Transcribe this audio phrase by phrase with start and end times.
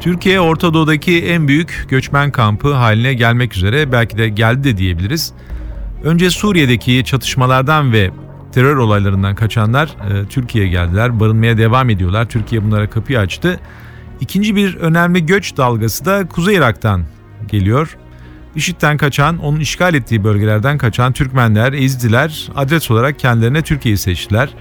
[0.00, 5.32] Türkiye Orta Doğu'daki en büyük göçmen kampı haline gelmek üzere belki de geldi de diyebiliriz.
[6.04, 8.10] Önce Suriye'deki çatışmalardan ve
[8.52, 11.20] terör olaylarından kaçanlar e, Türkiye'ye geldiler.
[11.20, 12.28] Barınmaya devam ediyorlar.
[12.28, 13.60] Türkiye bunlara kapıyı açtı.
[14.20, 17.04] İkinci bir önemli göç dalgası da Kuzey Irak'tan
[17.48, 17.96] geliyor.
[18.56, 24.54] IŞİD'den kaçan, onun işgal ettiği bölgelerden kaçan Türkmenler, Ezdiler adres olarak kendilerine Türkiye'yi seçtiler.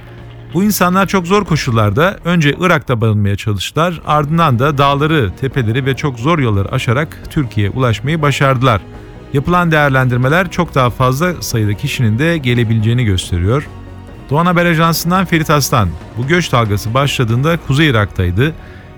[0.54, 6.20] Bu insanlar çok zor koşullarda önce Irak'ta barınmaya çalıştılar, ardından da dağları, tepeleri ve çok
[6.20, 8.82] zor yolları aşarak Türkiye'ye ulaşmayı başardılar.
[9.34, 13.68] Yapılan değerlendirmeler çok daha fazla sayıda kişinin de gelebileceğini gösteriyor.
[14.30, 18.54] Doğan Haber Ajansı'ndan Ferit Aslan, bu göç dalgası başladığında Kuzey Irak'taydı.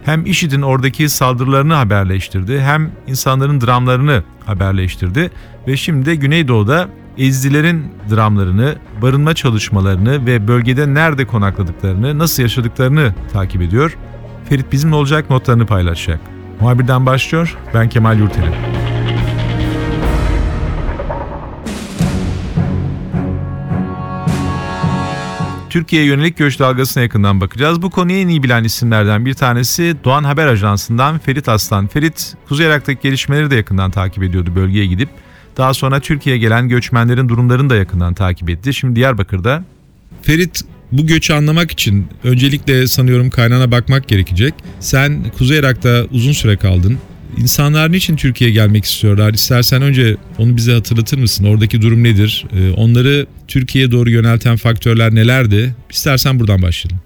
[0.05, 5.31] Hem IŞİD'in oradaki saldırılarını haberleştirdi hem insanların dramlarını haberleştirdi
[5.67, 6.89] ve şimdi de Güneydoğu'da
[7.19, 13.97] Ezdilerin dramlarını, barınma çalışmalarını ve bölgede nerede konakladıklarını, nasıl yaşadıklarını takip ediyor.
[14.49, 16.19] Ferit bizimle olacak notlarını paylaşacak.
[16.59, 18.45] Muhabirden başlıyor, ben Kemal Yurteli.
[25.69, 27.81] Türkiye'ye yönelik göç dalgasına yakından bakacağız.
[27.81, 31.87] Bu konuyu en iyi bilen isimlerden bir tanesi Doğan Haber Ajansı'ndan Ferit Aslan.
[31.87, 35.09] Ferit, Kuzey Irak'taki gelişmeleri de yakından takip ediyordu bölgeye gidip.
[35.57, 38.73] Daha sonra Türkiye'ye gelen göçmenlerin durumlarını da yakından takip etti.
[38.73, 39.63] Şimdi Diyarbakır'da.
[40.21, 40.61] Ferit,
[40.91, 44.53] bu göçü anlamak için öncelikle sanıyorum kaynağına bakmak gerekecek.
[44.79, 46.97] Sen Kuzey Irak'ta uzun süre kaldın.
[47.37, 49.33] İnsanlar niçin Türkiye'ye gelmek istiyorlar?
[49.33, 51.45] İstersen önce onu bize hatırlatır mısın?
[51.45, 52.45] Oradaki durum nedir?
[52.53, 55.75] Ee, onları Türkiye'ye doğru yönelten faktörler nelerdi?
[55.89, 57.01] İstersen buradan başlayalım.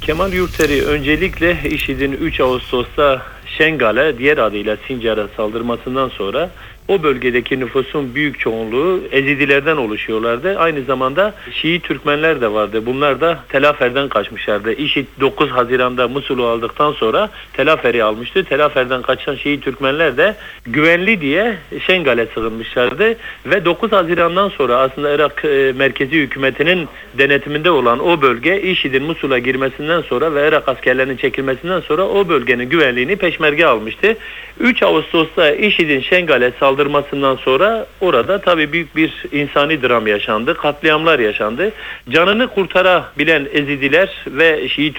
[0.00, 3.22] Kemal Yurteri öncelikle IŞİD'in 3 Ağustos'ta
[3.58, 6.50] Şengal'e diğer adıyla Sincar'a saldırmasından sonra
[6.88, 10.58] o bölgedeki nüfusun büyük çoğunluğu Ezidilerden oluşuyorlardı.
[10.58, 12.86] Aynı zamanda Şii Türkmenler de vardı.
[12.86, 14.72] Bunlar da Telafer'den kaçmışlardı.
[14.72, 18.44] İşit 9 Haziran'da Musul'u aldıktan sonra Telafer'i almıştı.
[18.44, 20.34] Telafer'den kaçan Şii Türkmenler de
[20.66, 23.16] güvenli diye Şengal'e sığınmışlardı.
[23.46, 29.38] Ve 9 Haziran'dan sonra aslında Irak e, merkezi hükümetinin denetiminde olan o bölge IŞİD'in Musul'a
[29.38, 34.16] girmesinden sonra ve Irak askerlerinin çekilmesinden sonra o bölgenin güvenliğini peşmerge almıştı.
[34.60, 40.54] 3 Ağustos'ta IŞİD'in Şengal'e saldırmıştı saldırmasından sonra orada tabii büyük bir insani dram yaşandı.
[40.54, 41.72] Katliamlar yaşandı.
[42.08, 44.92] Canını kurtarabilen Ezidiler ve Şii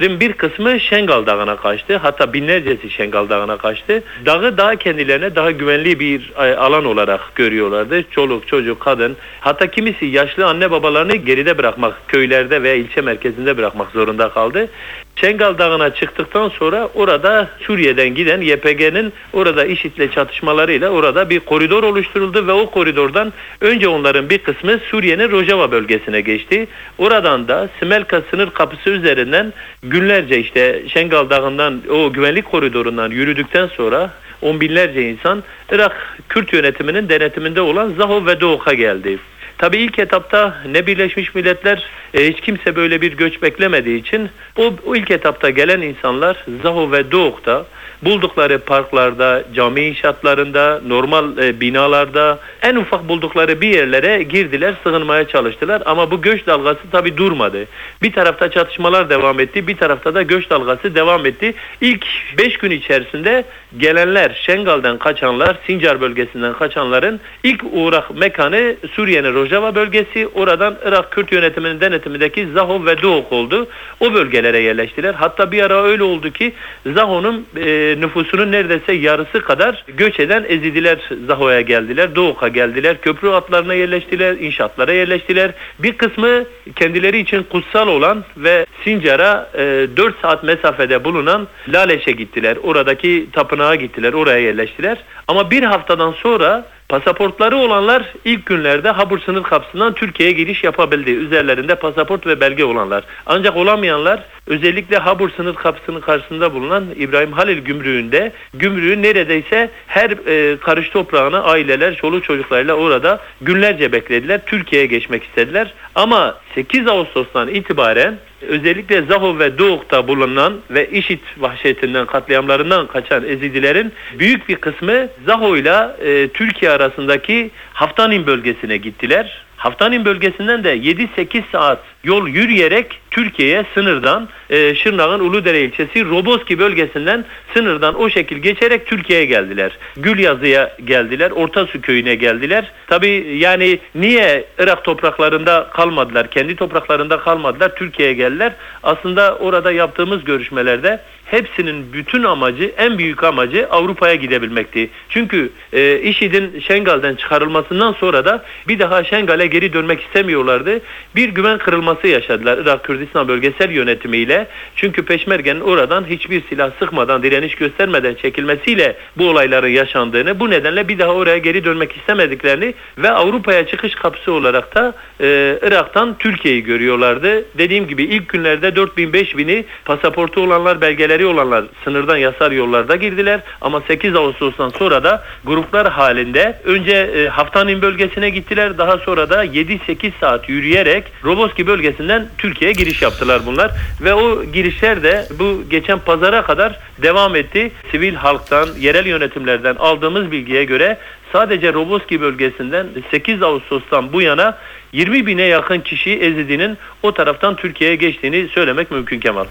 [0.00, 1.96] Türkmenlerin bir kısmı Şengal Dağı'na kaçtı.
[1.96, 4.02] Hatta binlercesi Şengal Dağı'na kaçtı.
[4.26, 8.02] Dağı daha kendilerine daha güvenli bir e, alan olarak görüyorlardı.
[8.10, 9.16] Çoluk, çocuk, kadın.
[9.40, 14.68] Hatta kimisi yaşlı anne babalarını geride bırakmak, köylerde veya ilçe merkezinde bırakmak zorunda kaldı.
[15.16, 22.46] Şengal Dağı'na çıktıktan sonra orada Suriye'den giden YPG'nin orada IŞİD'le çatışmalarıyla orada bir koridor oluşturuldu
[22.46, 26.68] ve o koridordan önce onların bir kısmı Suriye'nin Rojava bölgesine geçti.
[26.98, 29.52] Oradan da Smelka sınır kapısı üzerinden
[29.90, 34.10] günlerce işte Şengal Dağı'ndan o güvenlik koridorundan yürüdükten sonra
[34.42, 35.42] on binlerce insan
[35.72, 39.18] Irak Kürt yönetiminin denetiminde olan Zaho ve Doğuk'a geldi.
[39.60, 41.82] Tabi ilk etapta ne Birleşmiş Milletler
[42.14, 46.92] e, hiç kimse böyle bir göç beklemediği için o, o ilk etapta gelen insanlar Zaho
[46.92, 47.64] ve Doğuk'ta
[48.02, 55.82] buldukları parklarda, cami inşaatlarında, normal e, binalarda en ufak buldukları bir yerlere girdiler, sığınmaya çalıştılar.
[55.86, 57.66] Ama bu göç dalgası tabi durmadı.
[58.02, 61.54] Bir tarafta çatışmalar devam etti, bir tarafta da göç dalgası devam etti.
[61.80, 62.06] İlk
[62.38, 63.44] 5 gün içerisinde
[63.78, 70.28] gelenler, Şengal'den kaçanlar, Sincar bölgesinden kaçanların ilk uğrak mekanı Suriye'nin Rojava bölgesi.
[70.34, 73.68] Oradan Irak Kürt yönetiminin denetimindeki Zaho ve Doğuk oldu.
[74.00, 75.14] O bölgelere yerleştiler.
[75.14, 76.52] Hatta bir ara öyle oldu ki
[76.86, 83.74] Zaho'nun e, nüfusunun neredeyse yarısı kadar göç eden Ezidiler Zaho'ya geldiler, Doğuk'a geldiler, köprü hatlarına
[83.74, 85.50] yerleştiler, inşaatlara yerleştiler.
[85.78, 86.44] Bir kısmı
[86.76, 92.56] kendileri için kutsal olan ve Sincar'a e, 4 saat mesafede bulunan Laleş'e gittiler.
[92.62, 94.98] Oradaki tapınağa gittiler, oraya yerleştiler.
[95.28, 101.10] Ama bir haftadan sonra Pasaportları olanlar ilk günlerde Habur sınır kapısından Türkiye'ye giriş yapabildi.
[101.10, 103.04] Üzerlerinde pasaport ve belge olanlar.
[103.26, 110.56] Ancak olamayanlar özellikle Habur sınır kapısının karşısında bulunan İbrahim Halil gümrüğünde gümrüğün neredeyse her e,
[110.56, 114.40] karış toprağına aileler, çoluk çocuklarıyla orada günlerce beklediler.
[114.46, 115.74] Türkiye'ye geçmek istediler.
[115.94, 123.92] Ama 8 Ağustos'tan itibaren özellikle Zaho ve Doğuk'ta bulunan ve IŞİD vahşetinden, katliamlarından kaçan Ezidilerin
[124.18, 129.44] büyük bir kısmı Zaho ile e, Türkiye arasındaki Haftanin bölgesine gittiler.
[129.56, 137.24] Haftanin bölgesinden de 7-8 saat yol yürüyerek Türkiye'ye sınırdan e, Şırnak'ın Uludere ilçesi Roboski bölgesinden
[137.54, 139.78] sınırdan o şekil geçerek Türkiye'ye geldiler.
[139.96, 142.72] Gülyazı'ya geldiler, Ortasu köyüne geldiler.
[142.86, 143.08] Tabi
[143.38, 148.52] yani niye Irak topraklarında kalmadılar, kendi topraklarında kalmadılar, Türkiye'ye geldiler.
[148.82, 154.90] Aslında orada yaptığımız görüşmelerde hepsinin bütün amacı, en büyük amacı Avrupa'ya gidebilmekti.
[155.08, 160.80] Çünkü e, IŞİD'in Şengal'den çıkarılmasından sonra da bir daha Şengal'e geri dönmek istemiyorlardı.
[161.16, 164.46] Bir güven kırılması yaşadılar Irak Kürdistan bölgesel yönetimiyle.
[164.76, 170.98] Çünkü Peşmerge'nin oradan hiçbir silah sıkmadan, direniş göstermeden çekilmesiyle bu olayların yaşandığını, bu nedenle bir
[170.98, 177.44] daha oraya geri dönmek istemediklerini ve Avrupa'ya çıkış kapısı olarak da e, Irak'tan Türkiye'yi görüyorlardı.
[177.58, 183.40] Dediğim gibi ilk günlerde 4000-5000'i pasaportu olanlar, belgeleri olanlar sınırdan yasal yollarda girdiler.
[183.60, 188.78] Ama 8 Ağustos'tan sonra da gruplar halinde önce e, Haftanin bölgesine gittiler.
[188.78, 193.70] Daha sonra da 7-8 saat yürüyerek Roboski bölgesinden Türkiye'ye giriş yaptılar bunlar.
[194.00, 197.72] Ve o girişler de bu geçen pazara kadar devam etti.
[197.90, 200.98] Sivil halktan, yerel yönetimlerden aldığımız bilgiye göre
[201.32, 204.58] sadece Roboski bölgesinden 8 Ağustos'tan bu yana
[204.92, 209.44] 20 bine yakın kişi Ezidi'nin o taraftan Türkiye'ye geçtiğini söylemek mümkün Kemal.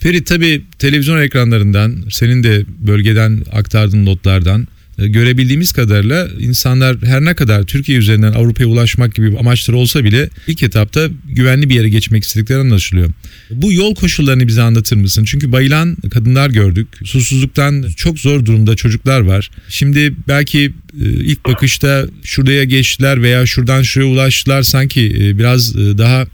[0.00, 4.66] Ferit tabi televizyon ekranlarından senin de bölgeden aktardığın notlardan
[4.98, 10.62] görebildiğimiz kadarıyla insanlar her ne kadar Türkiye üzerinden Avrupa'ya ulaşmak gibi amaçları olsa bile ilk
[10.62, 13.10] etapta güvenli bir yere geçmek istedikleri anlaşılıyor.
[13.50, 15.24] Bu yol koşullarını bize anlatır mısın?
[15.24, 16.88] Çünkü bayılan kadınlar gördük.
[17.04, 19.50] Susuzluktan çok zor durumda çocuklar var.
[19.68, 26.26] Şimdi belki e, ilk bakışta şuraya geçtiler veya şuradan şuraya ulaştılar sanki e, biraz daha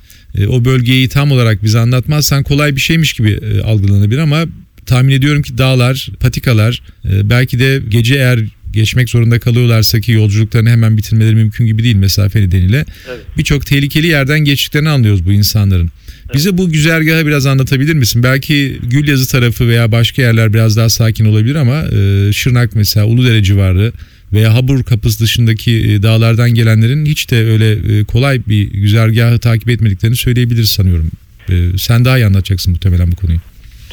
[0.48, 4.46] o bölgeyi tam olarak bize anlatmazsan kolay bir şeymiş gibi algılanabilir ama
[4.90, 8.40] tahmin ediyorum ki dağlar, patikalar belki de gece eğer
[8.72, 12.84] geçmek zorunda kalıyorlarsa ki yolculuklarını hemen bitirmeleri mümkün gibi değil mesafe nedeniyle.
[13.08, 13.20] Evet.
[13.38, 15.90] Birçok tehlikeli yerden geçtiklerini anlıyoruz bu insanların.
[16.24, 16.34] Evet.
[16.34, 18.22] Bize bu güzergahı biraz anlatabilir misin?
[18.22, 23.42] Belki Gülyazı tarafı veya başka yerler biraz daha sakin olabilir ama e, Şırnak mesela Uludere
[23.42, 23.92] civarı
[24.32, 30.68] veya Habur kapısı dışındaki dağlardan gelenlerin hiç de öyle kolay bir güzergahı takip etmediklerini söyleyebiliriz
[30.68, 31.10] sanıyorum.
[31.78, 33.40] Sen daha iyi anlatacaksın muhtemelen bu konuyu.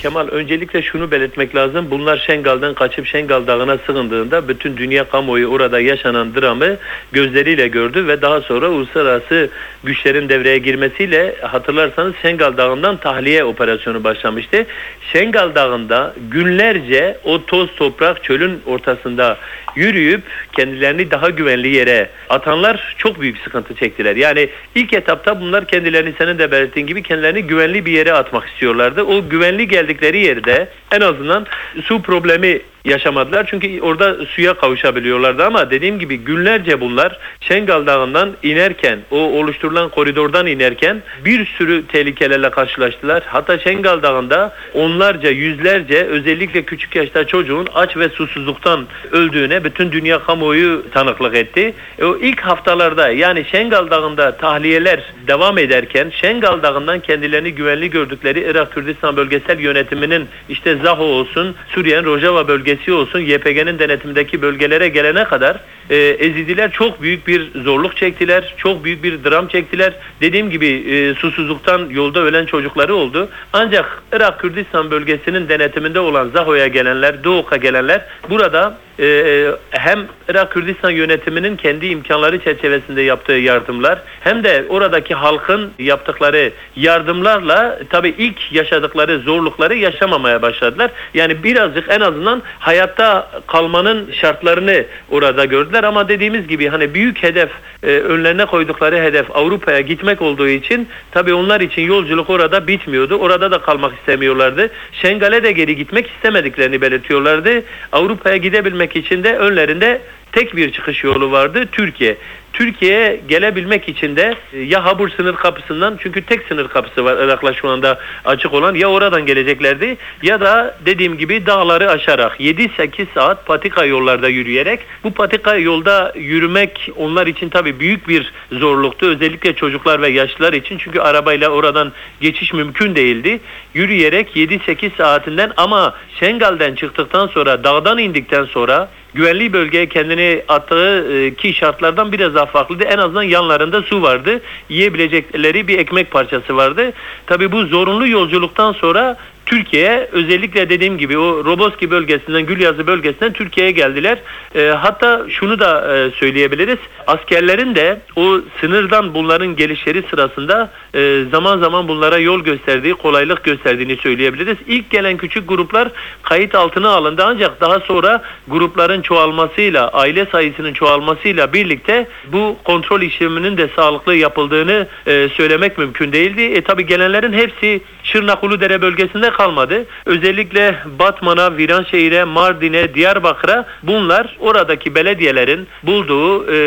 [0.01, 1.88] Kemal öncelikle şunu belirtmek lazım.
[1.91, 6.77] Bunlar Şengal'dan kaçıp Şengal Dağı'na sığındığında bütün dünya kamuoyu orada yaşanan dramı
[7.11, 9.49] gözleriyle gördü ve daha sonra uluslararası
[9.83, 14.65] güçlerin devreye girmesiyle hatırlarsanız Şengal Dağı'ndan tahliye operasyonu başlamıştı.
[15.13, 19.38] Şengal Dağı'nda günlerce o toz toprak çölün ortasında
[19.75, 20.21] yürüyüp
[20.53, 24.15] kendilerini daha güvenli yere atanlar çok büyük sıkıntı çektiler.
[24.15, 29.03] Yani ilk etapta bunlar kendilerini senin de belirttiğin gibi kendilerini güvenli bir yere atmak istiyorlardı.
[29.03, 29.67] O güvenli
[29.97, 31.45] geldikleri yerde en azından
[31.83, 33.47] su problemi yaşamadılar.
[33.50, 40.47] Çünkü orada suya kavuşabiliyorlardı ama dediğim gibi günlerce bunlar Şengal Dağı'ndan inerken o oluşturulan koridordan
[40.47, 43.24] inerken bir sürü tehlikelerle karşılaştılar.
[43.25, 50.19] Hatta Şengal Dağı'nda onlarca yüzlerce özellikle küçük yaşta çocuğun aç ve susuzluktan öldüğüne bütün dünya
[50.19, 51.73] kamuoyu tanıklık etti.
[52.00, 58.45] E o ilk haftalarda yani Şengal Dağı'nda tahliyeler devam ederken Şengal Dağı'ndan kendilerini güvenli gördükleri
[58.51, 64.88] Irak Kürdistan bölgesel yönetiminin işte Zaho olsun Suriye'nin Rojava bölgesi bölgesi olsun YPG'nin denetimdeki bölgelere
[64.89, 65.59] gelene kadar
[65.89, 68.54] e, Ezidiler çok büyük bir zorluk çektiler.
[68.57, 69.94] Çok büyük bir dram çektiler.
[70.21, 73.30] Dediğim gibi e, susuzluktan yolda ölen çocukları oldu.
[73.54, 80.90] Ancak Irak Kürdistan bölgesinin denetiminde olan Zaho'ya gelenler, Doğuk'a gelenler burada e, hem Irak Kürdistan
[80.90, 89.19] yönetiminin kendi imkanları çerçevesinde yaptığı yardımlar hem de oradaki halkın yaptıkları yardımlarla tabii ilk yaşadıkları
[89.19, 90.92] zorlukları yaşamamaya başladılar.
[91.14, 97.50] Yani birazcık en azından hayatta kalmanın şartlarını orada gördüler ama dediğimiz gibi hani büyük hedef
[97.84, 103.16] e, önlerine koydukları hedef Avrupa'ya gitmek olduğu için tabii onlar için yolculuk orada bitmiyordu.
[103.16, 104.69] Orada da kalmak istemiyorlardı.
[104.92, 107.64] Şengal'e de geri gitmek istemediklerini belirtiyorlardı.
[107.92, 112.18] Avrupa'ya gidebilmek için de önlerinde tek bir çıkış yolu vardı Türkiye.
[112.57, 117.54] Türkiye'ye gelebilmek için de e, ya Habur sınır kapısından çünkü tek sınır kapısı var Irak'la
[117.54, 123.45] şu anda açık olan ya oradan geleceklerdi ya da dediğim gibi dağları aşarak 7-8 saat
[123.45, 129.06] patika yollarda yürüyerek bu patika yolda yürümek onlar için tabii büyük bir zorluktu.
[129.06, 133.40] Özellikle çocuklar ve yaşlılar için çünkü arabayla oradan geçiş mümkün değildi.
[133.73, 141.33] Yürüyerek 7-8 saatinden ama Şengal'den çıktıktan sonra dağdan indikten sonra güvenli bölgeye kendini attığı e,
[141.33, 142.83] ki şartlardan biraz daha farklıydı.
[142.83, 144.42] En azından yanlarında su vardı.
[144.69, 146.94] Yiyebilecekleri bir ekmek parçası vardı.
[147.26, 153.71] Tabii bu zorunlu yolculuktan sonra Türkiye'ye özellikle dediğim gibi o Roboski bölgesinden, Gülyazı bölgesinden Türkiye'ye
[153.71, 154.18] geldiler.
[154.56, 156.77] E, hatta şunu da e, söyleyebiliriz.
[157.07, 163.97] Askerlerin de o sınırdan bunların gelişleri sırasında e, zaman zaman bunlara yol gösterdiği, kolaylık gösterdiğini
[163.97, 164.57] söyleyebiliriz.
[164.68, 165.89] İlk gelen küçük gruplar
[166.21, 173.57] kayıt altına alındı ancak daha sonra grupların çoğalmasıyla, aile sayısının çoğalmasıyla birlikte bu kontrol işleminin
[173.57, 176.42] de sağlıklı yapıldığını e, söylemek mümkün değildi.
[176.42, 179.85] E tabi gelenlerin hepsi Şırnak Uludere bölgesinde kalmadı.
[180.06, 186.57] Özellikle Batman'a, Viranşehir'e, Mardin'e, Diyarbakır'a bunlar oradaki belediyelerin bulduğu e,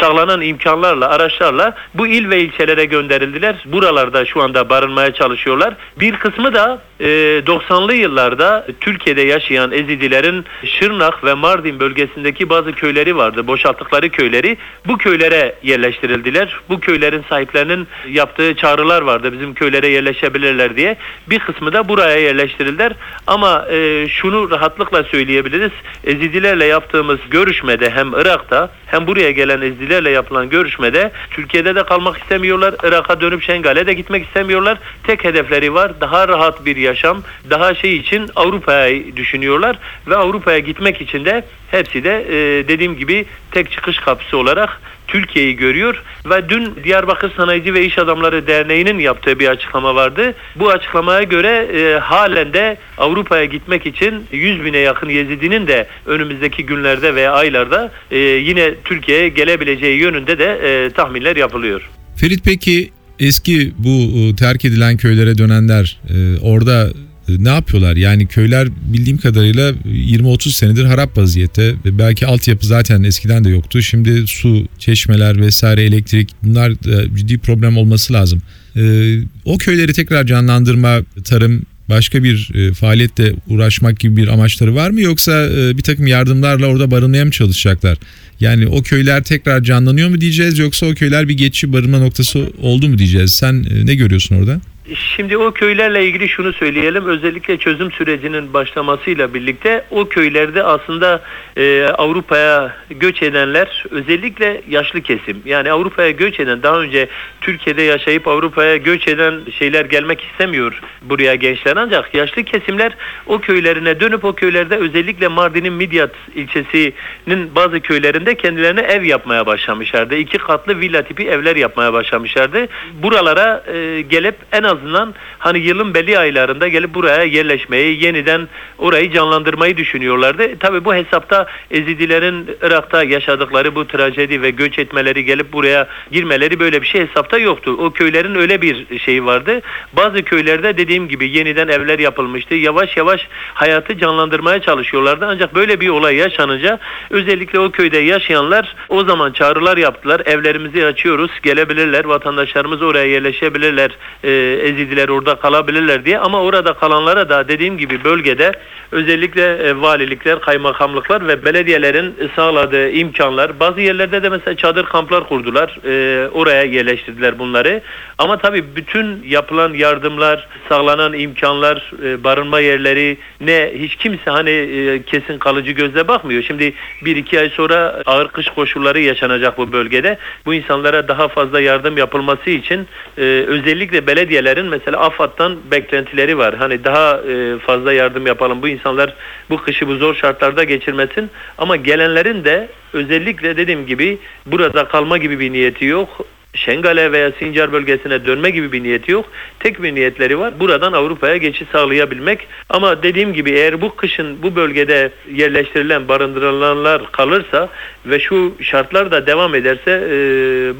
[0.00, 3.64] sağlanan imkanlarla, araçlarla bu il ve ilçelere gönderildiler.
[3.66, 5.74] Buralarda şu anda barınmaya çalışıyorlar.
[6.00, 7.06] Bir kısmı da e,
[7.46, 13.46] 90'lı yıllarda Türkiye'de yaşayan Ezidilerin Şırnak ve Mardin bölgesindeki bazı köyleri vardı.
[13.46, 14.56] Boşalttıkları köyleri.
[14.86, 16.60] Bu köylere yerleştirildiler.
[16.68, 19.32] Bu köylerin sahiplerinin yaptığı çağrılar vardı.
[19.32, 20.96] Bizim köylere yerleşebilirler diye.
[21.26, 22.92] Bir kısmı da buraya yerleştirildiler.
[23.26, 25.72] Ama e, şunu rahatlıkla söyleyebiliriz.
[26.04, 32.74] Ezidilerle yaptığımız görüşmede hem Irak'ta hem buraya gelen Ezidilerle yapılan görüşmede Türkiye'de de kalmak istemiyorlar.
[32.82, 34.78] Irak'a dönüp Şengal'e de gitmek istemiyorlar.
[35.02, 36.00] Tek hedefleri var.
[36.00, 42.04] Daha rahat bir yaşam, daha şey için Avrupa'yı düşünüyorlar ve Avrupa'ya gitmek için de hepsi
[42.04, 47.86] de e, dediğim gibi tek çıkış kapısı olarak Türkiye'yi görüyor ve dün Diyarbakır Sanayici ve
[47.86, 50.34] İş Adamları Derneği'nin yaptığı bir açıklama vardı.
[50.56, 56.66] Bu açıklamaya göre e, halen de Avrupa'ya gitmek için 100 bine yakın Yezidinin de önümüzdeki
[56.66, 61.90] günlerde veya aylarda e, yine Türkiye'ye gelebileceği yönünde de e, tahminler yapılıyor.
[62.16, 66.88] Ferit peki eski bu e, terk edilen köylere dönenler e, orada
[67.28, 67.96] ne yapıyorlar?
[67.96, 73.82] Yani köyler bildiğim kadarıyla 20-30 senedir harap vaziyette ve belki altyapı zaten eskiden de yoktu.
[73.82, 76.72] Şimdi su, çeşmeler vesaire elektrik bunlar
[77.16, 78.42] ciddi problem olması lazım.
[78.76, 84.90] E, o köyleri tekrar canlandırma, tarım başka bir e, faaliyetle uğraşmak gibi bir amaçları var
[84.90, 87.98] mı yoksa e, bir takım yardımlarla orada barınmaya mı çalışacaklar?
[88.40, 92.88] Yani o köyler tekrar canlanıyor mu diyeceğiz yoksa o köyler bir geçici barınma noktası oldu
[92.88, 93.30] mu diyeceğiz?
[93.30, 94.60] Sen e, ne görüyorsun orada?
[94.92, 97.06] Şimdi o köylerle ilgili şunu söyleyelim.
[97.06, 101.22] Özellikle çözüm sürecinin başlamasıyla birlikte o köylerde aslında
[101.56, 105.42] e, Avrupa'ya göç edenler özellikle yaşlı kesim.
[105.44, 107.08] Yani Avrupa'ya göç eden daha önce
[107.40, 111.76] Türkiye'de yaşayıp Avrupa'ya göç eden şeyler gelmek istemiyor buraya gençler.
[111.76, 118.80] Ancak yaşlı kesimler o köylerine dönüp o köylerde özellikle Mardin'in Midyat ilçesinin bazı köylerinde kendilerine
[118.80, 120.16] ev yapmaya başlamışlardı.
[120.16, 122.68] İki katlı villa tipi evler yapmaya başlamışlardı.
[123.02, 129.76] Buralara e, gelip en azından hani yılın belli aylarında gelip buraya yerleşmeyi, yeniden orayı canlandırmayı
[129.76, 130.58] düşünüyorlardı.
[130.58, 136.82] Tabi bu hesapta Ezidilerin Irak'ta yaşadıkları bu trajedi ve göç etmeleri gelip buraya girmeleri böyle
[136.82, 137.76] bir şey hesapta yoktu.
[137.78, 139.60] O köylerin öyle bir şeyi vardı.
[139.92, 142.54] Bazı köylerde dediğim gibi yeniden evler yapılmıştı.
[142.54, 145.26] Yavaş yavaş hayatı canlandırmaya çalışıyorlardı.
[145.26, 146.78] Ancak böyle bir olay yaşanınca
[147.10, 150.22] özellikle o köyde yaşayanlar o zaman çağrılar yaptılar.
[150.26, 151.30] Evlerimizi açıyoruz.
[151.42, 152.04] Gelebilirler.
[152.04, 153.90] Vatandaşlarımız oraya yerleşebilirler.
[154.24, 154.30] Ee,
[154.64, 156.18] Ezidiler orada kalabilirler diye.
[156.18, 158.52] Ama orada kalanlara da dediğim gibi bölgede
[158.92, 163.60] özellikle e, valilikler, kaymakamlıklar ve belediyelerin sağladığı imkanlar.
[163.60, 165.78] Bazı yerlerde de mesela çadır kamplar kurdular.
[165.84, 167.80] E, oraya yerleştirdiler bunları.
[168.18, 175.38] Ama tabii bütün yapılan yardımlar, sağlanan imkanlar, e, barınma yerleri ne hiç kimse hani kesin
[175.38, 176.42] kalıcı gözle bakmıyor.
[176.42, 180.18] Şimdi bir iki ay sonra ağır kış koşulları yaşanacak bu bölgede.
[180.46, 184.06] Bu insanlara daha fazla yardım yapılması için özellikle
[184.54, 186.54] belediyelerin mesela AFAD'dan beklentileri var.
[186.54, 189.14] Hani daha e, fazla yardım yapalım bu insanlar
[189.50, 191.30] bu kışı bu zor şartlarda geçirmesin.
[191.58, 196.26] Ama gelenlerin de özellikle dediğim gibi burada kalma gibi bir niyeti yok.
[196.54, 199.24] Şengale veya Sincar bölgesine dönme gibi bir niyeti yok.
[199.60, 200.60] Tek bir niyetleri var.
[200.60, 202.46] Buradan Avrupa'ya geçiş sağlayabilmek.
[202.68, 207.68] Ama dediğim gibi eğer bu kışın bu bölgede yerleştirilen, barındırılanlar kalırsa
[208.06, 210.16] ve şu şartlar da devam ederse e,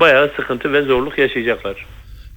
[0.00, 1.86] bayağı sıkıntı ve zorluk yaşayacaklar.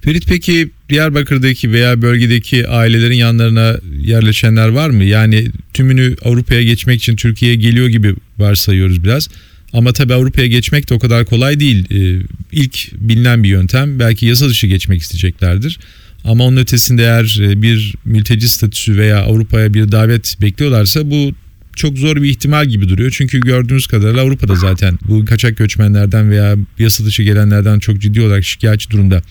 [0.00, 5.04] Ferit peki Diyarbakır'daki veya bölgedeki ailelerin yanlarına yerleşenler var mı?
[5.04, 9.28] Yani tümünü Avrupa'ya geçmek için Türkiye'ye geliyor gibi varsayıyoruz biraz.
[9.72, 11.84] Ama tabii Avrupa'ya geçmek de o kadar kolay değil.
[11.90, 15.78] Ee, ilk bilinen bir yöntem belki yasa dışı geçmek isteyeceklerdir.
[16.24, 21.32] Ama onun ötesinde eğer e, bir mülteci statüsü veya Avrupa'ya bir davet bekliyorlarsa bu
[21.78, 23.10] çok zor bir ihtimal gibi duruyor.
[23.16, 28.44] Çünkü gördüğünüz kadarıyla Avrupa'da zaten bu kaçak göçmenlerden veya yasa dışı gelenlerden çok ciddi olarak
[28.44, 29.22] şikayetçi durumda.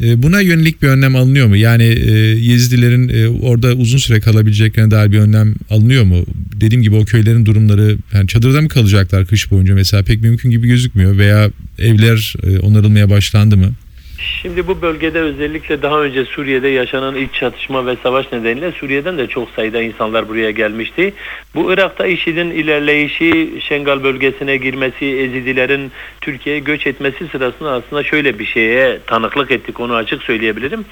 [0.00, 1.56] E, buna yönelik bir önlem alınıyor mu?
[1.56, 6.24] Yani e, Yezidilerin e, orada uzun süre kalabileceklerine dair bir önlem alınıyor mu?
[6.60, 10.68] Dediğim gibi o köylerin durumları yani çadırda mı kalacaklar kış boyunca mesela pek mümkün gibi
[10.68, 13.74] gözükmüyor veya evler onarılmaya başlandı mı?
[14.18, 19.26] Şimdi bu bölgede özellikle daha önce Suriye'de yaşanan iç çatışma ve savaş nedeniyle Suriye'den de
[19.26, 21.14] çok sayıda insanlar buraya gelmişti.
[21.54, 28.44] Bu Irak'ta IŞİD'in ilerleyişi, Şengal bölgesine girmesi, Ezidilerin Türkiye'ye göç etmesi sırasında aslında şöyle bir
[28.44, 30.84] şeye tanıklık ettik onu açık söyleyebilirim.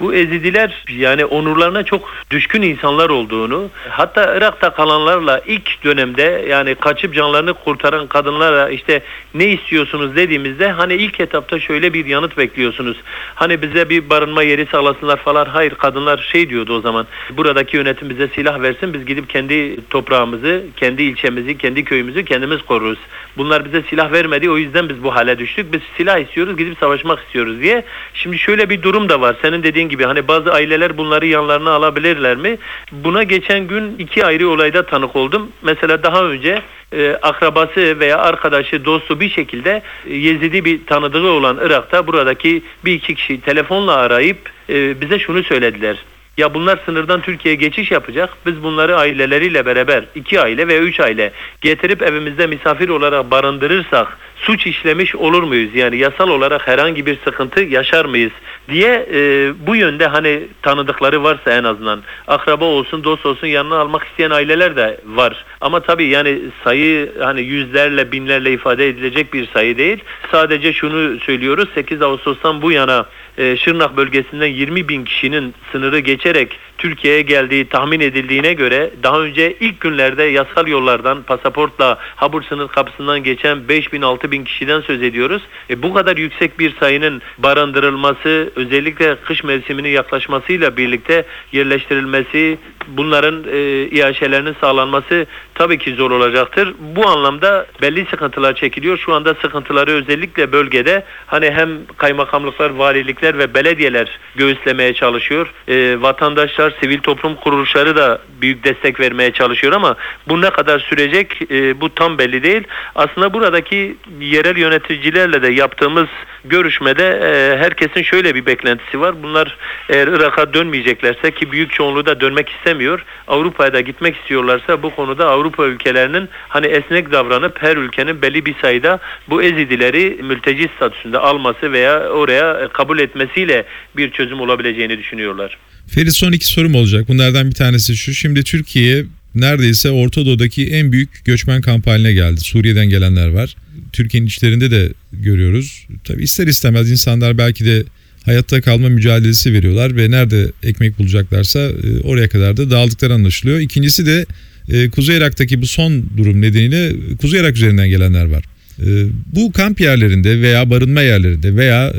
[0.00, 7.14] Bu Ezidiler yani onurlarına çok düşkün insanlar olduğunu hatta Irak'ta kalanlarla ilk dönemde yani kaçıp
[7.14, 9.02] canlarını kurtaran kadınlara işte
[9.34, 12.96] ne istiyorsunuz dediğimizde hani ilk etapta şöyle bir yanıt bekliyorsunuz.
[13.34, 15.46] Hani bize bir barınma yeri sağlasınlar falan.
[15.46, 17.06] Hayır kadınlar şey diyordu o zaman.
[17.30, 18.94] Buradaki yönetim bize silah versin.
[18.94, 22.98] Biz gidip kendi toprağımızı, kendi ilçemizi, kendi köyümüzü kendimiz koruruz.
[23.36, 24.50] Bunlar bize silah vermedi.
[24.50, 25.72] O yüzden biz bu hale düştük.
[25.72, 27.84] Biz silah istiyoruz, gidip savaşmak istiyoruz diye.
[28.14, 29.36] Şimdi şöyle bir durum da var.
[29.42, 32.58] Senin dediğin gibi hani bazı aileler bunları yanlarına alabilirler mi?
[32.92, 35.48] Buna geçen gün iki ayrı olayda tanık oldum.
[35.62, 41.58] Mesela daha önce e, akrabası veya arkadaşı, dostu bir şekilde e, Yezidi bir tanıdığı olan
[41.62, 44.38] Irak'ta buradaki bir iki kişi telefonla arayıp
[44.70, 45.96] e, bize şunu söylediler.
[46.36, 48.30] Ya bunlar sınırdan Türkiye'ye geçiş yapacak.
[48.46, 54.66] Biz bunları aileleriyle beraber iki aile veya üç aile getirip evimizde misafir olarak barındırırsak suç
[54.66, 55.74] işlemiş olur muyuz?
[55.74, 58.32] Yani yasal olarak herhangi bir sıkıntı yaşar mıyız
[58.68, 64.04] diye e, bu yönde hani tanıdıkları varsa en azından akraba olsun dost olsun yanına almak
[64.04, 65.44] isteyen aileler de var.
[65.60, 69.98] Ama tabii yani sayı hani yüzlerle binlerle ifade edilecek bir sayı değil.
[70.30, 73.06] Sadece şunu söylüyoruz 8 Ağustos'tan bu yana
[73.38, 79.56] e, Şırnak bölgesinden 20 bin kişinin sınırı geçerek Türkiye'ye geldiği tahmin edildiğine göre daha önce
[79.60, 85.02] ilk günlerde yasal yollardan pasaportla Habur sınır kapısından geçen 5 bin 6 bin kişiden söz
[85.02, 85.42] ediyoruz.
[85.70, 92.58] E, bu kadar yüksek bir sayının barındırılması özellikle kış mevsiminin yaklaşmasıyla birlikte yerleştirilmesi
[92.88, 96.74] bunların e, iaşelerinin sağlanması tabii ki zor olacaktır.
[96.80, 98.98] Bu anlamda belli sıkıntılar çekiliyor.
[98.98, 105.52] Şu anda sıkıntıları özellikle bölgede hani hem kaymakamlıklar, valilikler ve belediyeler göğüslemeye çalışıyor.
[105.68, 109.96] E, vatandaşlar, sivil toplum kuruluşları da büyük destek vermeye çalışıyor ama
[110.28, 112.62] bu ne kadar sürecek e, bu tam belli değil.
[112.94, 116.08] Aslında buradaki yerel yöneticilerle de yaptığımız
[116.44, 119.22] görüşmede e, herkesin şöyle bir beklentisi var.
[119.22, 119.56] Bunlar
[119.88, 123.04] eğer Irak'a dönmeyeceklerse ki büyük çoğunluğu da dönmek istemiyor.
[123.28, 128.54] Avrupa'ya da gitmek istiyorlarsa bu konuda Avrupa ülkelerinin hani esnek davranıp her ülkenin belli bir
[128.62, 133.64] sayıda bu ezidileri mülteci statüsünde alması veya oraya kabul etmesiyle
[133.96, 135.58] bir çözüm olabileceğini düşünüyorlar.
[135.88, 137.08] Ferit son iki sorum olacak.
[137.08, 138.14] Bunlardan bir tanesi şu.
[138.14, 142.40] Şimdi Türkiye neredeyse Orta Doğu'daki en büyük göçmen kampı haline geldi.
[142.40, 143.56] Suriye'den gelenler var.
[143.92, 145.86] Türkiye'nin içlerinde de görüyoruz.
[146.04, 147.84] Tabii ister istemez insanlar belki de
[148.24, 153.60] hayatta kalma mücadelesi veriyorlar ve nerede ekmek bulacaklarsa e, oraya kadar da dağıldıkları anlaşılıyor.
[153.60, 154.26] İkincisi de
[154.68, 158.44] e, Kuzey Irak'taki bu son durum nedeniyle Kuzey Irak üzerinden gelenler var.
[158.78, 161.92] E, bu kamp yerlerinde veya barınma yerlerinde veya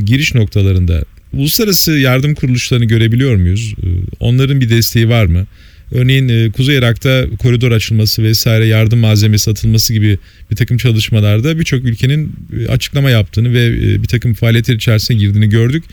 [0.00, 3.74] giriş noktalarında uluslararası yardım kuruluşlarını görebiliyor muyuz?
[4.20, 5.46] Onların bir desteği var mı?
[5.92, 10.18] Örneğin e, Kuzey Irak'ta koridor açılması vesaire yardım malzemesi atılması gibi
[10.50, 15.48] bir takım çalışmalarda birçok ülkenin e, açıklama yaptığını ve e, bir takım faaliyetler içerisine girdiğini
[15.48, 15.84] gördük.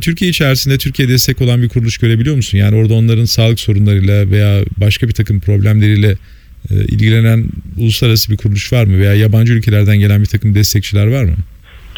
[0.00, 2.58] Türkiye içerisinde Türkiye destek olan bir kuruluş görebiliyor musun?
[2.58, 6.16] Yani orada onların sağlık sorunlarıyla veya başka bir takım problemleriyle
[6.70, 7.44] ilgilenen
[7.78, 8.98] uluslararası bir kuruluş var mı?
[8.98, 11.36] Veya yabancı ülkelerden gelen bir takım destekçiler var mı?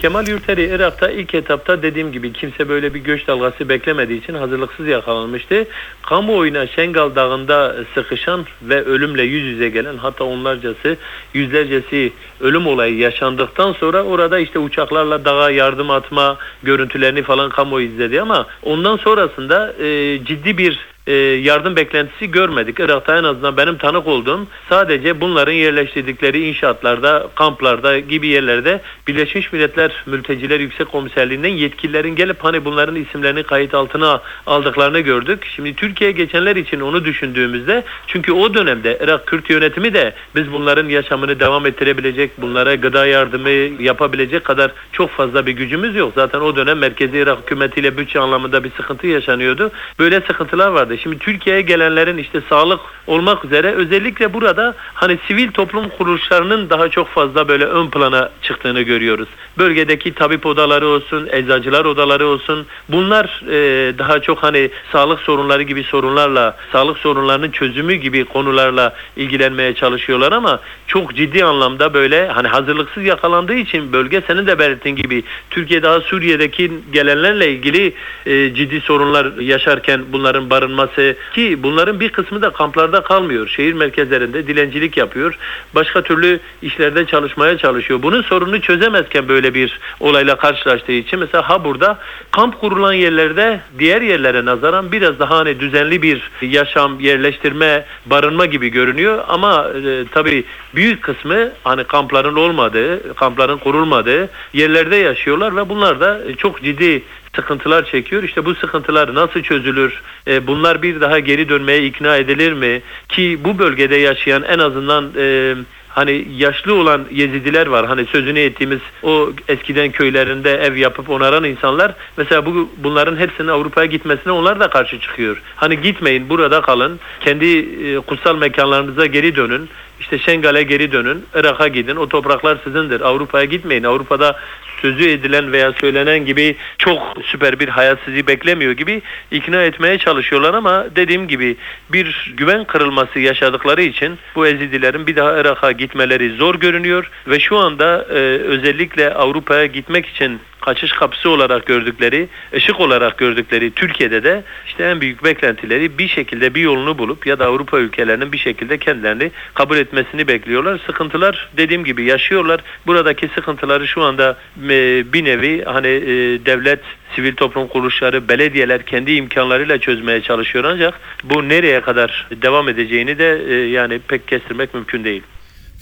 [0.02, 4.86] Kemal Yurteri Irak'ta ilk etapta dediğim gibi kimse böyle bir göç dalgası beklemediği için hazırlıksız
[4.86, 5.66] yakalanmıştı.
[6.02, 10.96] Kamuoyuna Şengal Dağı'nda sıkışan ve ölümle yüz yüze gelen hatta onlarcası
[11.34, 18.20] yüzlercesi ölüm olayı yaşandıktan sonra orada işte uçaklarla dağa yardım atma görüntülerini falan kamuoyu izledi
[18.20, 22.80] ama ondan sonrasında e, ciddi bir e, yardım beklentisi görmedik.
[22.80, 30.04] Irak'ta en azından benim tanık olduğum sadece bunların yerleştirdikleri inşaatlarda, kamplarda gibi yerlerde Birleşmiş Milletler
[30.06, 35.46] Mülteciler Yüksek Komiserliğinden yetkililerin gelip hani bunların isimlerini kayıt altına aldıklarını gördük.
[35.56, 40.88] Şimdi Türkiye'ye geçenler için onu düşündüğümüzde çünkü o dönemde Irak Kürt yönetimi de biz bunların
[40.88, 43.50] yaşamını devam ettirebilecek, bunlara gıda yardımı
[43.82, 46.12] yapabilecek kadar çok fazla bir gücümüz yok.
[46.14, 49.70] Zaten o dönem Merkezi Irak hükümetiyle bütçe anlamında bir sıkıntı yaşanıyordu.
[49.98, 50.91] Böyle sıkıntılar vardı.
[50.92, 50.98] Vardı.
[51.02, 57.08] Şimdi Türkiye'ye gelenlerin işte sağlık olmak üzere özellikle burada hani sivil toplum kuruluşlarının daha çok
[57.08, 59.28] fazla böyle ön plana çıktığını görüyoruz.
[59.58, 65.82] Bölgedeki tabip odaları olsun, eczacılar odaları olsun bunlar e, daha çok hani sağlık sorunları gibi
[65.82, 73.04] sorunlarla, sağlık sorunlarının çözümü gibi konularla ilgilenmeye çalışıyorlar ama çok ciddi anlamda böyle hani hazırlıksız
[73.04, 77.94] yakalandığı için bölge senin de belirttiğin gibi Türkiye daha Suriye'deki gelenlerle ilgili
[78.26, 80.50] e, ciddi sorunlar yaşarken bunların
[80.82, 83.48] barınması ki bunların bir kısmı da kamplarda kalmıyor.
[83.48, 85.38] Şehir merkezlerinde dilencilik yapıyor.
[85.74, 88.02] Başka türlü işlerde çalışmaya çalışıyor.
[88.02, 91.98] Bunun sorununu çözemezken böyle bir olayla karşılaştığı için mesela ha burada
[92.30, 98.68] kamp kurulan yerlerde diğer yerlere nazaran biraz daha hani düzenli bir yaşam, yerleştirme, barınma gibi
[98.68, 106.00] görünüyor ama e, tabii büyük kısmı hani kampların olmadığı, kampların kurulmadığı yerlerde yaşıyorlar ve bunlar
[106.00, 107.02] da çok ciddi
[107.36, 108.22] sıkıntılar çekiyor.
[108.22, 110.02] İşte bu sıkıntılar nasıl çözülür?
[110.26, 112.82] E, bunlar bir daha geri dönmeye ikna edilir mi?
[113.08, 115.54] Ki bu bölgede yaşayan en azından e,
[115.88, 117.86] hani yaşlı olan Yezidiler var.
[117.86, 123.86] Hani sözünü ettiğimiz o eskiden köylerinde ev yapıp onaran insanlar mesela bu bunların hepsinin Avrupa'ya
[123.86, 125.42] gitmesine onlar da karşı çıkıyor.
[125.56, 127.00] Hani gitmeyin burada kalın.
[127.20, 129.68] Kendi e, kutsal mekanlarınıza geri dönün.
[130.02, 131.24] İşte Şengal'e geri dönün.
[131.34, 131.96] Irak'a gidin.
[131.96, 133.00] O topraklar sizindir.
[133.00, 133.82] Avrupa'ya gitmeyin.
[133.82, 134.36] Avrupa'da
[134.82, 140.54] sözü edilen veya söylenen gibi çok süper bir hayat sizi beklemiyor gibi ikna etmeye çalışıyorlar
[140.54, 141.56] ama dediğim gibi
[141.92, 147.58] bir güven kırılması yaşadıkları için bu Ezidilerin bir daha Irak'a gitmeleri zor görünüyor ve şu
[147.58, 154.42] anda e, özellikle Avrupa'ya gitmek için kaçış kapısı olarak gördükleri, ışık olarak gördükleri Türkiye'de de
[154.66, 158.78] işte en büyük beklentileri bir şekilde bir yolunu bulup ya da Avrupa ülkelerinin bir şekilde
[158.78, 160.80] kendilerini kabul etmesini bekliyorlar.
[160.86, 162.60] Sıkıntılar dediğim gibi yaşıyorlar.
[162.86, 166.10] Buradaki sıkıntıları şu anda e, bir nevi hani e,
[166.46, 166.80] devlet,
[167.16, 173.42] sivil toplum kuruluşları, belediyeler kendi imkanlarıyla çözmeye çalışıyor ancak bu nereye kadar devam edeceğini de
[173.48, 175.22] e, yani pek kestirmek mümkün değil.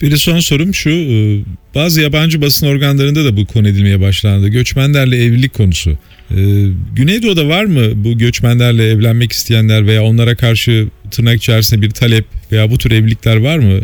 [0.02, 1.38] Bir son sorum şu, e,
[1.74, 4.48] bazı yabancı basın organlarında da bu konu edilmeye başlandı.
[4.48, 5.90] Göçmenlerle evlilik konusu.
[5.90, 6.36] E,
[6.92, 12.70] Güneydoğu'da var mı bu göçmenlerle evlenmek isteyenler veya onlara karşı tırnak içerisinde bir talep veya
[12.70, 13.80] bu tür evlilikler var mı?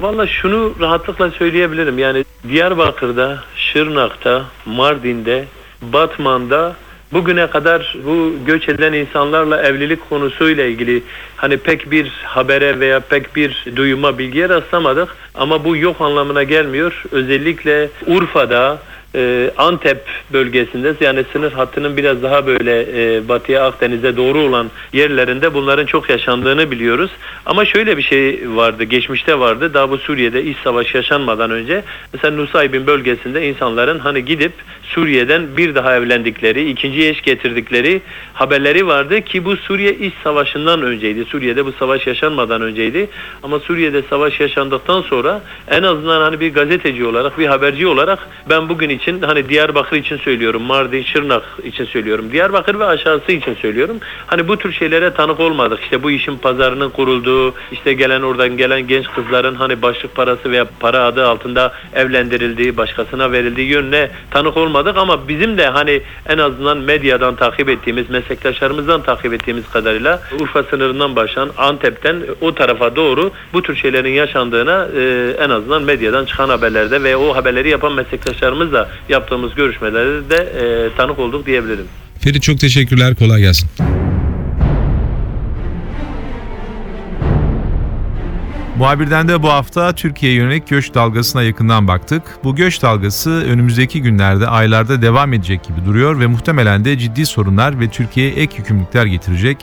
[0.00, 1.98] Valla şunu rahatlıkla söyleyebilirim.
[1.98, 5.44] Yani Diyarbakır'da, Şırnak'ta, Mardin'de,
[5.82, 6.76] Batman'da
[7.12, 11.02] bugüne kadar bu göç eden insanlarla evlilik konusuyla ilgili
[11.36, 15.16] hani pek bir habere veya pek bir duyuma bilgiye rastlamadık.
[15.34, 17.02] Ama bu yok anlamına gelmiyor.
[17.12, 18.78] Özellikle Urfa'da,
[19.14, 25.54] e, Antep bölgesinde yani sınır hattının biraz daha böyle e, batıya Akdeniz'e doğru olan yerlerinde
[25.54, 27.10] bunların çok yaşandığını biliyoruz.
[27.46, 29.74] Ama şöyle bir şey vardı, geçmişte vardı.
[29.74, 35.74] Daha bu Suriye'de iç savaş yaşanmadan önce mesela Nusaybin bölgesinde insanların hani gidip Suriye'den bir
[35.74, 38.00] daha evlendikleri, ikinci eş getirdikleri
[38.34, 41.24] haberleri vardı ki bu Suriye iç savaşından önceydi.
[41.24, 43.08] Suriye'de bu savaş yaşanmadan önceydi.
[43.42, 48.68] Ama Suriye'de savaş yaşandıktan sonra en azından hani bir gazeteci olarak, bir haberci olarak ben
[48.68, 52.32] bugün için hani Diyarbakır için söylüyorum, Mardin, Şırnak için söylüyorum.
[52.32, 53.96] Diyarbakır ve aşağısı için söylüyorum.
[54.26, 55.80] Hani bu tür şeylere tanık olmadık.
[55.82, 60.66] İşte bu işin pazarının kurulduğu, işte gelen oradan gelen genç kızların hani başlık parası veya
[60.80, 66.78] para adı altında evlendirildiği, başkasına verildiği yönüne tanık olmadık ama bizim de hani en azından
[66.78, 73.62] medyadan takip ettiğimiz, meslektaşlarımızdan takip ettiğimiz kadarıyla Urfa sınırından başlayan Antep'ten o tarafa doğru bu
[73.62, 77.92] tür şeylerin yaşandığına e, en azından medyadan çıkan haberlerde ve o haberleri yapan
[79.08, 81.86] yaptığımız görüşmelerde de e, tanık olduk diyebilirim.
[82.20, 83.68] Ferit çok teşekkürler, kolay gelsin.
[88.78, 92.22] Muhabirden de bu hafta Türkiye'ye yönelik göç dalgasına yakından baktık.
[92.44, 97.80] Bu göç dalgası önümüzdeki günlerde, aylarda devam edecek gibi duruyor ve muhtemelen de ciddi sorunlar
[97.80, 99.56] ve Türkiye'ye ek yükümlülükler getirecek.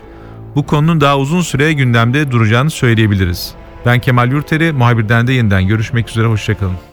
[0.55, 3.53] Bu konunun daha uzun süre gündemde duracağını söyleyebiliriz.
[3.85, 6.92] Ben Kemal Yurteri, muhabirden de yeniden görüşmek üzere, hoşçakalın.